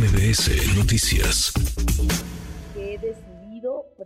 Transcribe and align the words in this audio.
MBS 0.00 0.74
Noticias 0.76 1.52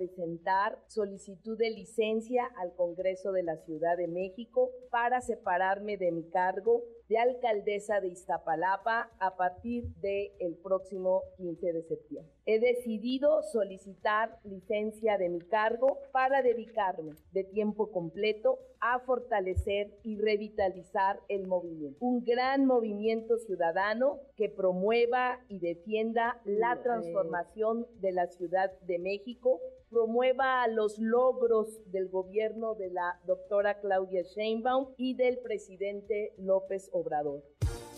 presentar 0.07 0.79
solicitud 0.89 1.57
de 1.57 1.71
licencia 1.71 2.45
al 2.57 2.75
Congreso 2.75 3.33
de 3.33 3.43
la 3.43 3.57
Ciudad 3.57 3.97
de 3.97 4.09
México 4.09 4.71
para 4.91 5.21
separarme 5.21 5.97
de 5.97 6.13
mi 6.13 6.25
cargo 6.25 6.83
de 7.09 7.19
alcaldesa 7.19 8.01
de 8.01 8.09
Iztapalapa 8.09 9.11
a 9.19 9.37
partir 9.37 9.85
del 10.01 10.33
el 10.39 10.57
próximo 10.57 11.23
15 11.37 11.73
de 11.73 11.83
septiembre. 11.83 12.33
He 12.47 12.59
decidido 12.59 13.43
solicitar 13.43 14.39
licencia 14.45 15.19
de 15.19 15.29
mi 15.29 15.41
cargo 15.41 15.99
para 16.13 16.43
dedicarme 16.43 17.13
de 17.33 17.45
tiempo 17.45 17.91
completo 17.91 18.59
a 18.81 18.99
fortalecer 19.01 19.95
y 20.03 20.17
revitalizar 20.17 21.21
el 21.29 21.47
movimiento. 21.47 21.99
Un 22.05 22.25
gran 22.25 22.67
movimiento 22.67 23.39
ciudadano 23.39 24.21
que 24.37 24.49
promueva 24.49 25.41
y 25.49 25.59
defienda 25.59 26.41
la 26.45 26.83
transformación 26.83 27.87
de 28.01 28.13
la 28.13 28.27
Ciudad 28.27 28.71
de 28.81 28.99
México 28.99 29.61
promueva 29.95 30.67
los 30.67 30.99
logros 30.99 31.69
del 31.93 32.09
gobierno 32.09 32.75
de 32.75 32.91
la 32.91 33.21
doctora 33.27 33.81
Claudia 33.81 34.23
Sheinbaum 34.23 34.89
y 34.99 35.15
del 35.15 35.39
presidente 35.39 36.33
López 36.37 36.91
Obrador. 36.93 37.43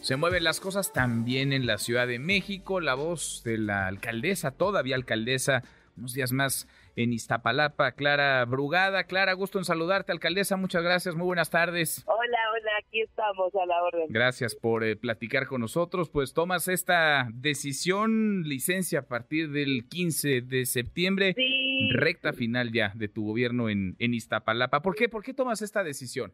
Se 0.03 0.17
mueven 0.17 0.45
las 0.45 0.61
cosas 0.61 0.93
también 0.93 1.55
en 1.55 1.67
la 1.67 1.79
Ciudad 1.79 2.07
de 2.07 2.19
México. 2.19 2.81
La 2.81 2.95
voz 2.95 3.43
de 3.45 3.57
la 3.57 3.87
alcaldesa, 3.87 4.51
todavía 4.51 4.95
alcaldesa, 4.95 5.63
unos 5.97 6.13
días 6.13 6.33
más 6.33 6.69
en 6.97 7.13
Iztapalapa, 7.15 7.93
Clara 7.93 8.45
Brugada. 8.45 9.05
Clara, 9.05 9.33
gusto 9.33 9.59
en 9.59 9.65
saludarte, 9.65 10.13
alcaldesa. 10.13 10.57
Muchas 10.57 10.83
gracias, 10.83 11.15
muy 11.15 11.25
buenas 11.25 11.51
tardes. 11.51 12.05
Hola, 12.07 12.39
hola, 12.53 12.71
aquí 12.87 13.01
estamos 13.01 13.55
a 13.55 13.67
la 13.67 13.83
orden. 13.83 14.07
Gracias 14.11 14.55
por 14.55 14.85
eh, 14.85 14.97
platicar 14.97 15.47
con 15.47 15.63
nosotros. 15.63 16.11
Pues 16.11 16.35
tomas 16.35 16.69
esta 16.69 17.29
decisión, 17.33 18.43
licencia 18.45 19.01
a 19.01 19.07
partir 19.07 19.51
del 19.51 19.88
15 19.88 20.43
de 20.43 20.66
septiembre. 20.66 21.33
Sí. 21.35 21.66
Recta 21.93 22.32
final 22.32 22.73
ya 22.73 22.93
de 22.95 23.09
tu 23.09 23.27
gobierno 23.27 23.69
en, 23.69 23.96
en 23.99 24.15
Iztapalapa. 24.15 24.82
¿Por 24.82 24.95
qué? 24.95 25.09
¿Por 25.09 25.23
qué 25.23 25.35
tomas 25.35 25.63
esta 25.63 25.82
decisión? 25.82 26.32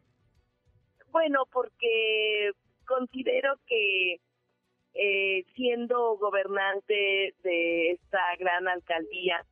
Bueno, 1.11 1.45
porque 1.51 2.51
considero 2.85 3.55
que 3.67 4.19
eh, 4.95 5.45
siendo 5.55 6.17
gobernante 6.17 7.35
de 7.43 7.91
esta 7.91 8.19
gran 8.39 8.67
alcaldía, 8.67 9.45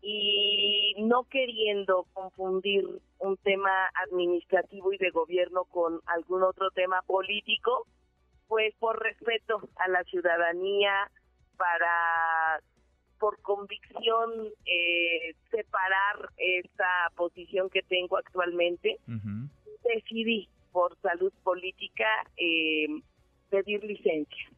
y 0.00 0.94
no 0.98 1.24
queriendo 1.24 2.06
confundir 2.12 2.84
un 3.18 3.36
tema 3.38 3.90
administrativo 4.06 4.92
y 4.92 4.98
de 4.98 5.10
gobierno 5.10 5.64
con 5.64 6.00
algún 6.06 6.42
otro 6.42 6.70
tema 6.70 7.02
político, 7.02 7.86
pues 8.46 8.74
por 8.78 9.02
respeto 9.02 9.68
a 9.76 9.88
la 9.88 10.04
ciudadanía, 10.04 11.10
para 11.56 12.60
por 13.18 13.40
convicción 13.42 14.52
eh, 14.66 15.34
separar 15.50 16.30
esta 16.36 17.10
posición 17.16 17.70
que 17.70 17.82
tengo 17.82 18.16
actualmente, 18.16 18.98
decidí 19.84 20.48
por 20.72 20.96
salud 21.00 21.32
política 21.42 22.06
eh, 22.36 22.86
pedir 23.50 23.82
licencia. 23.84 24.50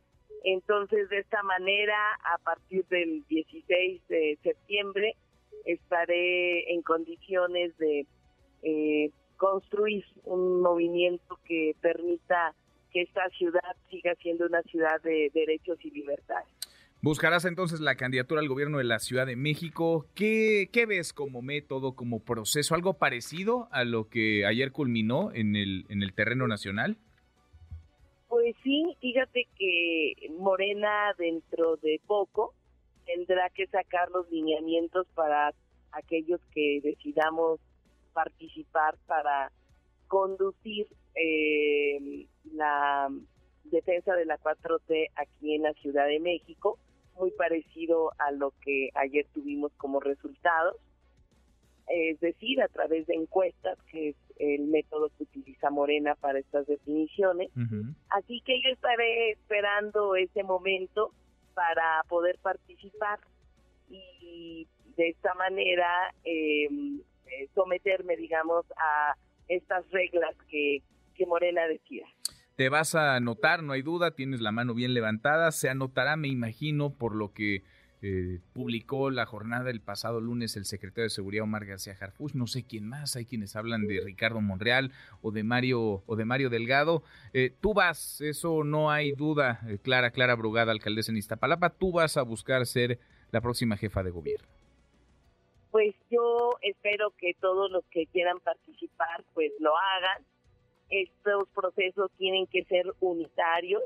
Entonces, 0.44 1.08
de 1.11 1.19
esta 1.19 1.42
manera, 1.42 1.97
a 2.34 2.38
partir 2.38 2.84
del 2.86 3.25
16 3.28 4.08
de 4.08 4.38
septiembre, 4.42 5.14
estaré 5.64 6.72
en 6.72 6.83
condiciones 6.83 7.77
de 7.78 8.06
eh, 8.62 9.11
construir 9.36 10.05
un 10.25 10.61
movimiento 10.61 11.38
que 11.44 11.75
permita 11.81 12.55
que 12.92 13.03
esta 13.03 13.28
ciudad 13.31 13.77
siga 13.91 14.14
siendo 14.16 14.47
una 14.47 14.62
ciudad 14.62 15.00
de 15.03 15.31
derechos 15.33 15.78
y 15.84 15.91
libertades. 15.91 16.53
Buscarás 17.03 17.47
entonces 17.47 17.81
la 17.81 17.95
candidatura 17.95 18.43
al 18.43 18.48
gobierno 18.48 18.77
de 18.77 18.84
la 18.84 18.98
Ciudad 18.98 19.25
de 19.25 19.34
México. 19.34 20.05
¿Qué, 20.15 20.69
¿Qué, 20.70 20.84
ves 20.84 21.15
como 21.15 21.41
método, 21.41 21.95
como 21.95 22.22
proceso? 22.22 22.75
¿Algo 22.75 22.94
parecido 22.94 23.69
a 23.71 23.84
lo 23.84 24.11
que 24.11 24.44
ayer 24.44 24.71
culminó 24.71 25.33
en 25.33 25.56
el, 25.56 25.87
en 25.89 26.03
el 26.03 26.12
terreno 26.12 26.47
nacional? 26.47 26.99
Pues 28.28 28.55
sí, 28.62 28.84
fíjate 29.00 29.49
que 29.59 30.12
Morena 30.39 31.15
dentro 31.16 31.77
de 31.78 32.03
poco 32.06 32.53
tendrá 33.06 33.49
que 33.49 33.66
sacar 33.69 34.10
los 34.10 34.31
lineamientos 34.31 35.06
para 35.15 35.55
aquellos 35.93 36.41
que 36.53 36.81
decidamos 36.83 37.60
participar 38.12 38.99
para 39.06 39.50
conducir 40.06 40.87
eh, 41.15 42.27
la 42.53 43.09
defensa 43.65 44.15
de 44.15 44.27
la 44.27 44.39
4T 44.39 45.09
aquí 45.16 45.55
en 45.55 45.62
la 45.62 45.72
Ciudad 45.75 46.06
de 46.06 46.21
México, 46.21 46.78
muy 47.20 47.31
parecido 47.32 48.12
a 48.19 48.32
lo 48.32 48.53
que 48.64 48.88
ayer 48.94 49.26
tuvimos 49.32 49.70
como 49.76 50.00
resultados, 50.00 50.76
es 51.88 52.19
decir, 52.20 52.62
a 52.62 52.69
través 52.69 53.06
de 53.06 53.14
encuestas, 53.14 53.78
que 53.91 54.10
es 54.10 54.16
el 54.38 54.62
método 54.69 55.10
que 55.16 55.25
utiliza 55.25 55.70
Morena 55.70 56.14
para 56.14 56.38
estas 56.38 56.66
definiciones. 56.66 57.50
Así 58.09 58.41
que 58.41 58.60
yo 58.62 58.70
estaré 58.70 59.32
esperando 59.32 60.16
ese 60.16 60.42
momento 60.42 61.12
para 61.54 62.03
poder 62.09 62.38
participar 62.38 63.20
y 63.88 64.66
de 64.97 65.09
esta 65.09 65.34
manera 65.34 66.14
em, 66.25 67.00
eh, 67.26 67.48
someterme, 67.54 68.16
digamos, 68.16 68.64
a 68.76 69.14
estas 69.48 69.88
reglas 69.91 70.34
que, 70.48 70.82
que 71.14 71.26
Morena 71.26 71.66
decida. 71.66 72.06
Te 72.60 72.69
vas 72.69 72.94
a 72.94 73.16
anotar, 73.16 73.62
no 73.62 73.72
hay 73.72 73.81
duda, 73.81 74.10
tienes 74.10 74.43
la 74.43 74.53
mano 74.53 74.75
bien 74.75 74.93
levantada, 74.93 75.50
se 75.50 75.71
anotará, 75.71 76.16
me 76.16 76.28
imagino, 76.28 76.91
por 76.91 77.15
lo 77.15 77.32
que 77.32 77.62
eh, 78.03 78.41
publicó 78.53 79.09
la 79.09 79.25
jornada 79.25 79.71
el 79.71 79.81
pasado 79.81 80.21
lunes 80.21 80.59
el 80.59 80.66
secretario 80.66 81.04
de 81.04 81.09
Seguridad 81.09 81.44
Omar 81.44 81.65
García 81.65 81.97
Harfuch, 81.98 82.34
no 82.34 82.47
sé 82.47 82.66
quién 82.66 82.87
más, 82.87 83.16
hay 83.16 83.25
quienes 83.25 83.56
hablan 83.56 83.87
de 83.87 84.03
Ricardo 84.04 84.43
Monreal 84.43 84.93
o 85.22 85.31
de 85.31 85.43
Mario 85.43 86.03
o 86.04 86.16
de 86.16 86.26
Mario 86.26 86.50
Delgado. 86.50 87.03
Eh, 87.32 87.50
tú 87.62 87.72
vas, 87.72 88.21
eso 88.21 88.62
no 88.62 88.91
hay 88.91 89.12
duda, 89.12 89.60
eh, 89.66 89.78
Clara, 89.78 90.10
Clara 90.10 90.34
Brugada, 90.34 90.71
alcaldesa 90.71 91.12
en 91.12 91.16
Iztapalapa, 91.16 91.71
tú 91.71 91.92
vas 91.92 92.19
a 92.19 92.22
buscar 92.25 92.66
ser 92.66 92.98
la 93.31 93.41
próxima 93.41 93.78
jefa 93.78 94.03
de 94.03 94.10
gobierno. 94.10 94.47
Pues 95.71 95.94
yo 96.10 96.59
espero 96.60 97.15
que 97.16 97.32
todos 97.41 97.71
los 97.71 97.87
que 97.87 98.04
quieran 98.09 98.38
participar 98.41 99.25
pues 99.32 99.50
lo 99.60 99.71
hagan. 99.78 100.27
Estos 100.91 101.49
procesos 101.55 102.11
tienen 102.19 102.47
que 102.47 102.65
ser 102.65 102.93
unitarios, 103.01 103.83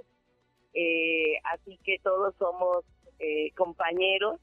así 1.45 1.79
que 1.85 1.99
todos 2.03 2.35
somos 2.39 2.85
eh, 3.19 3.53
compañeros 3.53 4.41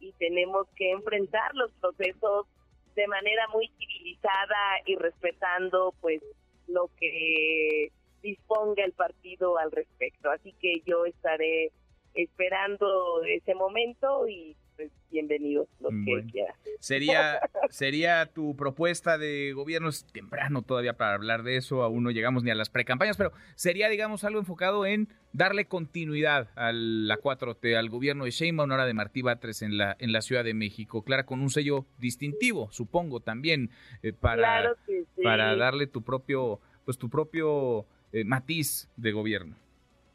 y 0.00 0.12
tenemos 0.12 0.66
que 0.76 0.90
enfrentar 0.90 1.54
los 1.54 1.70
procesos 1.72 2.46
de 2.94 3.06
manera 3.06 3.46
muy 3.48 3.68
civilizada 3.78 4.80
y 4.86 4.96
respetando 4.96 5.94
pues 6.00 6.22
lo 6.66 6.90
que 6.98 7.92
disponga 8.22 8.84
el 8.84 8.92
partido 8.92 9.58
al 9.58 9.70
respecto. 9.70 10.30
Así 10.30 10.52
que 10.60 10.80
yo 10.86 11.04
estaré 11.04 11.70
esperando 12.14 13.22
ese 13.24 13.54
momento 13.54 14.26
y 14.26 14.56
pues, 14.76 14.90
bienvenidos 15.10 15.68
los 15.80 15.92
que 16.04 16.30
quieran. 16.30 16.54
Sería, 16.80 17.40
sería 17.70 18.26
tu 18.26 18.56
propuesta 18.56 19.18
de 19.18 19.52
gobierno, 19.52 19.88
es 19.88 20.04
temprano 20.12 20.62
todavía 20.62 20.96
para 20.96 21.14
hablar 21.14 21.42
de 21.42 21.56
eso, 21.56 21.82
aún 21.82 22.04
no 22.04 22.10
llegamos 22.10 22.44
ni 22.44 22.50
a 22.50 22.54
las 22.54 22.70
precampañas, 22.70 23.16
pero 23.16 23.32
sería, 23.54 23.88
digamos, 23.88 24.24
algo 24.24 24.38
enfocado 24.38 24.86
en 24.86 25.08
darle 25.32 25.66
continuidad 25.66 26.50
a 26.56 26.72
la 26.72 27.18
4T, 27.18 27.76
al 27.76 27.88
gobierno 27.90 28.24
de 28.24 28.30
Sheinbaum, 28.30 28.70
ahora 28.70 28.86
de 28.86 28.94
Martí 28.94 29.22
Batres 29.22 29.62
en 29.62 29.78
la, 29.78 29.96
en 29.98 30.12
la 30.12 30.20
Ciudad 30.20 30.44
de 30.44 30.54
México, 30.54 31.02
Clara, 31.02 31.26
con 31.26 31.40
un 31.40 31.50
sello 31.50 31.86
distintivo, 31.98 32.70
supongo, 32.70 33.20
también, 33.20 33.70
eh, 34.02 34.12
para, 34.12 34.74
para 35.22 35.56
darle 35.56 35.86
tu 35.86 36.02
propio, 36.02 36.60
pues 36.84 36.98
tu 36.98 37.08
propio 37.08 37.86
eh, 38.12 38.24
matiz 38.24 38.88
de 38.96 39.12
gobierno. 39.12 39.56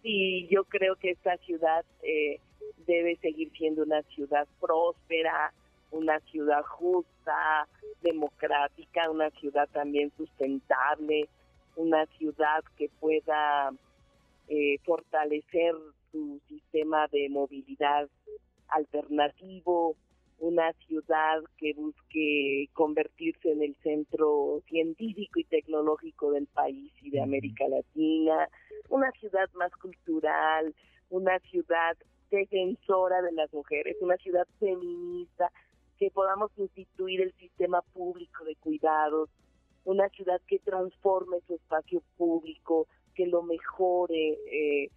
Sí, 0.01 0.47
yo 0.51 0.65
creo 0.65 0.95
que 0.97 1.11
esta 1.11 1.37
ciudad... 1.37 1.85
Eh, 2.03 2.39
debe 2.85 3.17
seguir 3.17 3.51
siendo 3.57 3.83
una 3.83 4.01
ciudad 4.03 4.47
próspera, 4.59 5.53
una 5.91 6.19
ciudad 6.21 6.63
justa, 6.63 7.67
democrática, 8.01 9.09
una 9.09 9.29
ciudad 9.31 9.69
también 9.71 10.11
sustentable, 10.17 11.29
una 11.75 12.05
ciudad 12.17 12.63
que 12.77 12.89
pueda 12.99 13.71
eh, 14.47 14.77
fortalecer 14.83 15.75
su 16.11 16.39
sistema 16.47 17.07
de 17.07 17.29
movilidad 17.29 18.09
alternativo, 18.69 19.95
una 20.39 20.73
ciudad 20.87 21.41
que 21.57 21.73
busque 21.73 22.69
convertirse 22.73 23.51
en 23.51 23.63
el 23.63 23.75
centro 23.83 24.61
científico 24.67 25.39
y 25.39 25.45
tecnológico 25.45 26.31
del 26.31 26.47
país 26.47 26.91
y 27.01 27.11
de 27.11 27.21
América 27.21 27.67
Latina, 27.67 28.49
una 28.89 29.11
ciudad 29.11 29.49
más 29.53 29.71
cultural, 29.77 30.73
una 31.09 31.39
ciudad 31.39 31.95
defensora 32.37 33.21
de 33.21 33.31
las 33.31 33.53
mujeres, 33.53 33.97
una 34.01 34.17
ciudad 34.17 34.47
feminista, 34.59 35.51
que 35.97 36.09
podamos 36.11 36.51
instituir 36.57 37.21
el 37.21 37.33
sistema 37.33 37.81
público 37.93 38.43
de 38.45 38.55
cuidados, 38.55 39.29
una 39.85 40.09
ciudad 40.09 40.41
que 40.47 40.59
transforme 40.59 41.37
su 41.47 41.55
espacio 41.55 42.01
público, 42.17 42.87
que 43.15 43.27
lo 43.27 43.43
mejore, 43.43 44.39
eh, 44.51 44.89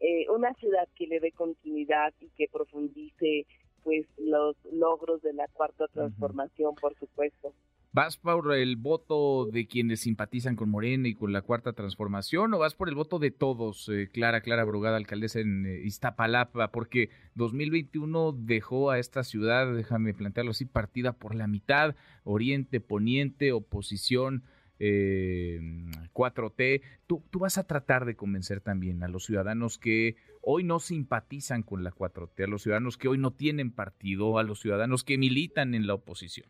eh, 0.00 0.28
una 0.30 0.52
ciudad 0.54 0.88
que 0.96 1.06
le 1.06 1.20
dé 1.20 1.32
continuidad 1.32 2.12
y 2.20 2.28
que 2.30 2.48
profundice 2.52 3.46
pues 3.82 4.06
los 4.18 4.56
logros 4.70 5.22
de 5.22 5.32
la 5.32 5.48
cuarta 5.48 5.88
transformación, 5.88 6.74
por 6.76 6.94
supuesto. 6.98 7.52
¿Vas 7.94 8.16
por 8.16 8.54
el 8.54 8.76
voto 8.76 9.50
de 9.52 9.66
quienes 9.66 10.00
simpatizan 10.00 10.56
con 10.56 10.70
Morena 10.70 11.08
y 11.08 11.14
con 11.14 11.30
la 11.30 11.42
cuarta 11.42 11.74
transformación 11.74 12.54
o 12.54 12.58
vas 12.58 12.74
por 12.74 12.88
el 12.88 12.94
voto 12.94 13.18
de 13.18 13.30
todos, 13.30 13.86
eh, 13.90 14.08
Clara, 14.10 14.40
Clara 14.40 14.64
Brugada, 14.64 14.96
alcaldesa 14.96 15.40
en 15.40 15.66
eh, 15.66 15.82
Iztapalapa? 15.84 16.72
Porque 16.72 17.10
2021 17.34 18.32
dejó 18.32 18.90
a 18.90 18.98
esta 18.98 19.22
ciudad, 19.24 19.74
déjame 19.74 20.14
plantearlo 20.14 20.52
así, 20.52 20.64
partida 20.64 21.12
por 21.12 21.34
la 21.34 21.46
mitad, 21.46 21.94
oriente, 22.24 22.80
poniente, 22.80 23.52
oposición, 23.52 24.42
4T. 24.80 26.54
Eh, 26.58 26.80
¿Tú, 27.06 27.22
tú 27.30 27.40
vas 27.40 27.58
a 27.58 27.66
tratar 27.66 28.06
de 28.06 28.16
convencer 28.16 28.62
también 28.62 29.02
a 29.02 29.08
los 29.08 29.26
ciudadanos 29.26 29.76
que 29.76 30.16
hoy 30.40 30.64
no 30.64 30.80
simpatizan 30.80 31.62
con 31.62 31.84
la 31.84 31.92
4T, 31.92 32.44
a 32.44 32.46
los 32.46 32.62
ciudadanos 32.62 32.96
que 32.96 33.08
hoy 33.08 33.18
no 33.18 33.32
tienen 33.32 33.70
partido, 33.70 34.38
a 34.38 34.44
los 34.44 34.60
ciudadanos 34.60 35.04
que 35.04 35.18
militan 35.18 35.74
en 35.74 35.86
la 35.86 35.92
oposición. 35.92 36.48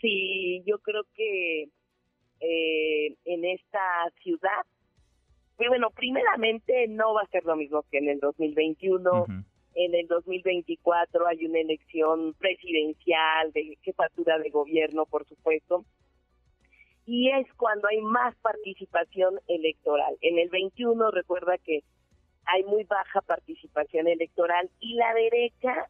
Sí, 0.00 0.62
yo 0.66 0.78
creo 0.78 1.04
que 1.14 1.68
eh, 2.40 3.16
en 3.24 3.44
esta 3.44 4.10
ciudad, 4.22 4.64
pues 5.56 5.68
bueno, 5.68 5.90
primeramente 5.90 6.86
no 6.88 7.14
va 7.14 7.22
a 7.22 7.28
ser 7.28 7.44
lo 7.44 7.56
mismo 7.56 7.84
que 7.90 7.98
en 7.98 8.08
el 8.08 8.20
2021. 8.20 9.26
En 9.74 9.94
el 9.94 10.06
2024 10.08 11.26
hay 11.26 11.46
una 11.46 11.60
elección 11.60 12.34
presidencial 12.34 13.52
de 13.52 13.76
jefatura 13.82 14.38
de 14.38 14.50
gobierno, 14.50 15.06
por 15.06 15.26
supuesto. 15.26 15.84
Y 17.06 17.30
es 17.30 17.46
cuando 17.54 17.88
hay 17.88 18.00
más 18.00 18.36
participación 18.36 19.40
electoral. 19.46 20.16
En 20.20 20.38
el 20.38 20.48
21 20.48 21.10
recuerda 21.10 21.58
que 21.58 21.82
hay 22.44 22.64
muy 22.64 22.84
baja 22.84 23.20
participación 23.20 24.08
electoral 24.08 24.70
y 24.80 24.94
la 24.94 25.14
derecha 25.14 25.88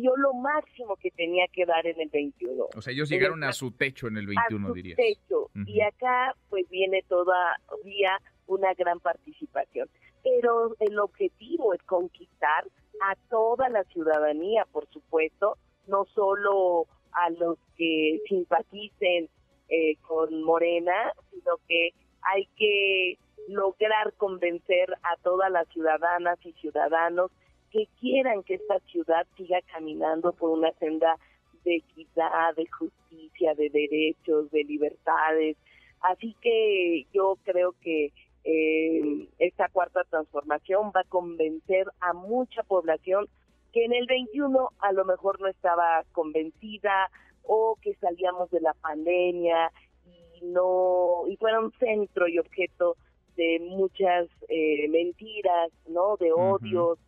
dio 0.00 0.16
lo 0.16 0.32
máximo 0.34 0.96
que 0.96 1.10
tenía 1.10 1.46
que 1.52 1.66
dar 1.66 1.86
en 1.86 2.00
el 2.00 2.08
21. 2.08 2.68
O 2.74 2.82
sea, 2.82 2.92
ellos 2.92 3.08
llegaron 3.08 3.44
a 3.44 3.52
su 3.52 3.72
techo 3.72 4.08
en 4.08 4.16
el 4.16 4.26
21, 4.26 4.66
a 4.66 4.68
su 4.68 4.74
dirías. 4.74 4.96
techo. 4.96 5.50
Y 5.66 5.80
acá 5.80 6.34
pues 6.48 6.68
viene 6.68 7.02
todavía 7.08 8.18
una 8.46 8.74
gran 8.74 9.00
participación. 9.00 9.88
Pero 10.22 10.74
el 10.80 10.98
objetivo 10.98 11.74
es 11.74 11.82
conquistar 11.82 12.64
a 13.02 13.16
toda 13.28 13.68
la 13.68 13.84
ciudadanía, 13.84 14.66
por 14.70 14.86
supuesto, 14.88 15.56
no 15.86 16.04
solo 16.14 16.86
a 17.12 17.30
los 17.30 17.58
que 17.76 18.20
simpaticen 18.28 19.28
eh, 19.68 19.96
con 20.06 20.42
Morena, 20.42 21.12
sino 21.30 21.56
que 21.68 21.90
hay 22.22 22.46
que 22.56 23.18
lograr 23.48 24.12
convencer 24.16 24.92
a 25.02 25.16
todas 25.22 25.50
las 25.50 25.68
ciudadanas 25.68 26.38
y 26.44 26.52
ciudadanos 26.54 27.30
que 27.70 27.86
quieran 27.98 28.42
que 28.42 28.54
esta 28.54 28.78
ciudad 28.80 29.26
siga 29.36 29.60
caminando 29.72 30.32
por 30.32 30.50
una 30.50 30.72
senda 30.72 31.16
de 31.64 31.76
equidad, 31.76 32.54
de 32.56 32.66
justicia, 32.66 33.54
de 33.54 33.70
derechos, 33.70 34.50
de 34.50 34.64
libertades. 34.64 35.56
Así 36.00 36.34
que 36.40 37.06
yo 37.12 37.36
creo 37.44 37.74
que 37.80 38.12
eh, 38.44 39.28
esta 39.38 39.68
cuarta 39.68 40.02
transformación 40.04 40.92
va 40.96 41.00
a 41.00 41.08
convencer 41.08 41.86
a 42.00 42.12
mucha 42.14 42.62
población 42.62 43.26
que 43.72 43.84
en 43.84 43.92
el 43.92 44.06
21 44.06 44.70
a 44.78 44.92
lo 44.92 45.04
mejor 45.04 45.40
no 45.40 45.46
estaba 45.46 46.04
convencida 46.12 47.10
o 47.44 47.76
que 47.82 47.94
salíamos 47.96 48.50
de 48.50 48.60
la 48.60 48.74
pandemia 48.74 49.70
y 50.06 50.44
no 50.46 51.24
y 51.28 51.36
fueron 51.36 51.72
centro 51.78 52.28
y 52.28 52.38
objeto 52.38 52.96
de 53.36 53.58
muchas 53.60 54.28
eh, 54.48 54.88
mentiras, 54.88 55.70
¿no? 55.88 56.16
De 56.16 56.32
odios, 56.32 56.98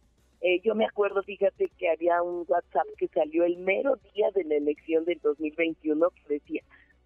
eh, 0.45 0.61
yo 0.65 0.75
me 0.75 0.85
acuerdo, 0.85 1.23
fíjate, 1.23 1.71
que 1.79 1.89
había 1.89 2.21
un 2.21 2.45
WhatsApp 2.49 2.87
que 2.99 3.07
salió 3.09 3.45
el 3.45 3.59
mero 3.59 3.97
día 4.13 4.29
de 4.35 4.43
la 4.43 4.57
elección 4.57 5.05
del 5.05 5.21
2021 5.21 6.11
que 6.11 6.35
decía, 6.35 6.63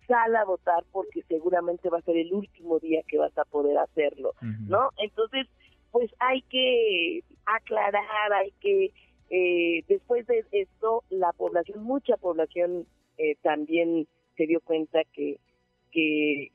sal 0.09 0.35
a 0.37 0.45
votar 0.47 0.85
porque 0.91 1.23
seguramente 1.29 1.91
va 1.91 1.99
a 1.99 2.03
ser 2.03 2.17
el 2.17 2.33
último 2.33 2.79
día 2.79 3.03
que 3.07 3.19
vas 3.19 3.37
a 3.37 3.45
poder 3.45 3.77
hacerlo, 3.77 4.33
¿no? 4.41 4.89
Entonces, 4.97 5.47
pues 5.91 6.11
hay 6.19 6.41
que 6.43 7.25
aclarar, 7.45 8.33
hay 8.33 8.53
que, 8.61 8.93
eh, 9.29 9.85
después 9.87 10.27
de 10.27 10.43
esto, 10.53 11.05
la 11.11 11.33
población, 11.33 11.83
mucha 11.83 12.17
población 12.17 12.87
eh, 13.19 13.37
también 13.43 14.07
se 14.39 14.47
dio 14.47 14.61
cuenta 14.61 15.01
que 15.13 15.39
que 15.93 16.51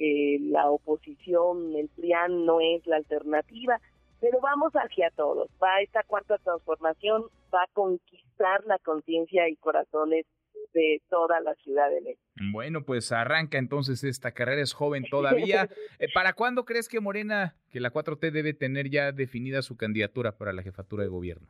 la 0.52 0.70
oposición, 0.70 1.76
el 1.76 1.90
PRIAN 1.90 2.46
no 2.46 2.62
es 2.62 2.86
la 2.86 2.98
alternativa, 2.98 3.82
pero 4.22 4.40
vamos 4.40 4.72
hacia 4.74 5.10
todos. 5.10 5.50
Va 5.62 5.82
esta 5.82 6.04
cuarta 6.04 6.38
transformación, 6.38 7.24
va 7.54 7.64
a 7.64 7.68
conquistar 7.74 8.64
la 8.66 8.78
conciencia 8.80 9.50
y 9.50 9.58
corazones 9.58 10.26
de 10.74 11.02
toda 11.10 11.42
la 11.42 11.56
ciudad 11.56 11.90
de 11.90 12.02
México. 12.02 12.22
Bueno, 12.54 12.84
pues 12.84 13.12
arranca 13.12 13.58
entonces 13.58 14.04
esta 14.04 14.32
carrera, 14.32 14.62
es 14.62 14.74
joven 14.74 15.04
todavía. 15.12 15.68
Eh, 16.00 16.08
¿Para 16.14 16.34
cuándo 16.34 16.64
crees 16.64 16.88
que 16.88 17.02
Morena, 17.02 17.56
que 17.70 17.80
la 17.80 17.92
4T 17.92 18.32
debe 18.32 18.54
tener 18.54 18.90
ya 18.90 19.12
definida 19.12 19.64
su 19.64 19.76
candidatura 19.76 20.38
para 20.38 20.54
la 20.54 20.62
jefatura 20.62 21.04
de 21.04 21.10
gobierno? 21.10 21.48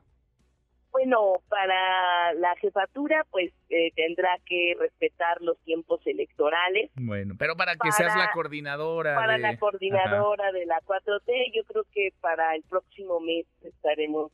Bueno, 1.02 1.42
para 1.50 2.34
la 2.36 2.56
jefatura, 2.58 3.26
pues 3.32 3.52
eh, 3.70 3.92
tendrá 3.96 4.38
que 4.46 4.76
respetar 4.80 5.42
los 5.42 5.58
tiempos 5.62 6.00
electorales. 6.06 6.92
Bueno, 6.96 7.34
pero 7.40 7.56
para 7.56 7.76
que 7.76 7.92
seas 7.92 8.16
la 8.16 8.30
coordinadora. 8.32 9.16
Para 9.16 9.40
la 9.40 9.58
coordinadora 9.58 10.52
de 10.52 10.68
la 10.68 10.80
4T, 10.82 11.54
yo 11.56 11.64
creo 11.64 11.86
que 11.92 12.14
para 12.22 12.56
el 12.56 12.62
próximo 12.64 13.20
mes 13.20 13.48
estaremos 13.64 14.32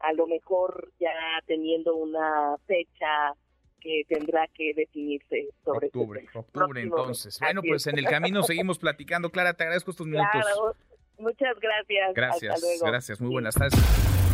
a 0.00 0.12
lo 0.12 0.26
mejor 0.26 0.90
ya 1.00 1.10
teniendo 1.46 1.94
una 1.96 2.58
fecha 2.66 3.32
que 3.80 4.02
tendrá 4.06 4.46
que 4.48 4.74
definirse 4.74 5.48
sobre 5.64 5.86
este 5.86 5.98
octubre. 5.98 6.26
octubre, 6.34 6.82
entonces. 6.82 7.40
Bueno, 7.40 7.62
pues 7.66 7.86
en 7.86 7.98
el 7.98 8.04
camino 8.04 8.42
seguimos 8.42 8.78
platicando. 8.78 9.30
Clara, 9.30 9.54
te 9.54 9.62
agradezco 9.62 9.90
estos 9.90 10.06
minutos. 10.06 10.30
Claro, 10.32 10.76
muchas 11.16 11.58
gracias. 11.58 12.14
Gracias, 12.14 12.82
gracias. 12.82 13.20
Muy 13.22 13.30
buenas 13.30 13.54
tardes. 13.54 14.33